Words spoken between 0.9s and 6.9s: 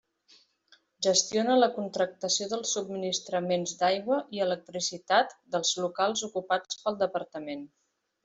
Gestiona la contractació dels subministraments d'aigua i electricitat dels locals ocupats